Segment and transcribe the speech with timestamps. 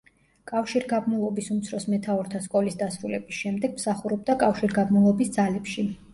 [0.51, 5.89] კავშირგაბმულობის უმცროს მეთაურთა სკოლის დასრულების შემდეგ, მსახურობდა კავშირგაბმულობის ძალებში.